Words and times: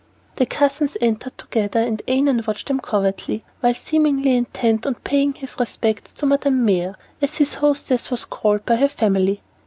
The 0.37 0.47
cousins 0.47 0.97
entered 0.99 1.37
together 1.37 1.79
and 1.79 2.01
Annon 2.07 2.43
watched 2.47 2.69
them 2.69 2.79
covertly, 2.79 3.45
while 3.59 3.75
seemingly 3.75 4.35
intent 4.35 4.87
on 4.87 4.95
paying 4.95 5.33
his 5.33 5.57
respects 5.59 6.11
to 6.13 6.25
Madame 6.25 6.65
Mère, 6.65 6.95
as 7.21 7.37
his 7.37 7.53
hostess 7.53 8.09
was 8.09 8.25
called 8.25 8.65
by 8.65 8.77
her 8.77 8.87
family. 8.89 9.43